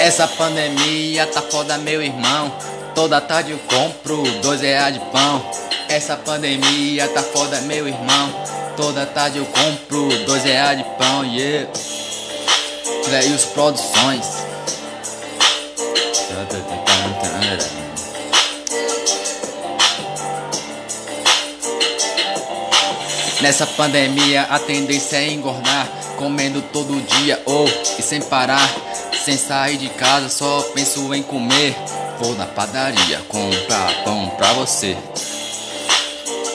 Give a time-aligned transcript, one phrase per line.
[0.00, 2.50] Essa pandemia tá foda, meu irmão.
[2.94, 5.44] Toda tarde eu compro dois reais de pão.
[5.90, 8.34] Essa pandemia tá foda, meu irmão.
[8.78, 11.70] Toda tarde eu compro dois reais de pão, yeah.
[13.04, 14.24] Cleios Produções.
[23.42, 28.66] Nessa pandemia a tendência é engordar, comendo todo dia ou oh, e sem parar,
[29.24, 31.76] sem sair de casa, só penso em comer.
[32.18, 34.96] Vou na padaria comprar pão pra você.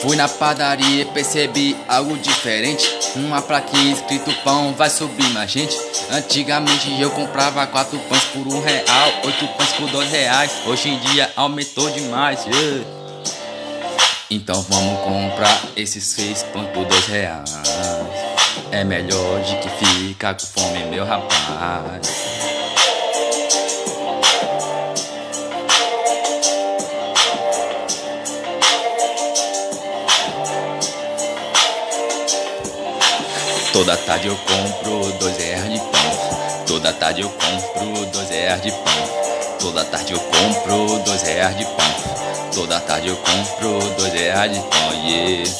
[0.02, 2.86] Fui na padaria e percebi algo diferente.
[3.16, 5.76] Uma plaquinha escrito pão vai subir mais gente.
[6.10, 10.52] Antigamente eu comprava quatro pães por um real, oito pães por dois reais.
[10.66, 12.44] Hoje em dia aumentou demais.
[12.44, 12.86] Yeah.
[14.30, 17.52] Então vamos comprar esses seis pães por dois reais.
[18.70, 22.35] É melhor de que ficar com fome, meu rapaz.
[33.76, 36.64] Toda tarde eu compro dois reais de pão.
[36.66, 39.58] Toda tarde eu compro dois reais de pão.
[39.60, 41.94] Toda tarde eu compro dois reais de pão.
[42.54, 44.94] Toda tarde eu compro dois reais de pão.
[45.04, 45.50] Yeah.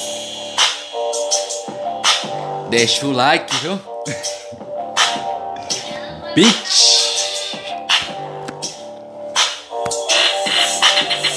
[2.71, 3.79] Deixa o like, viu?
[6.35, 7.06] Bitch!